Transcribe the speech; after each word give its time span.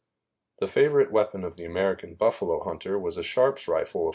The 0.61 0.67
favorite 0.67 1.11
weapon 1.11 1.43
of 1.43 1.57
the 1.57 1.65
American 1.65 2.15
buffalo 2.15 2.63
hunter 2.63 2.97
was 2.97 3.17
a 3.17 3.21
Sharps 3.23 3.67
rifle 3.67 4.07
of 4.09 4.09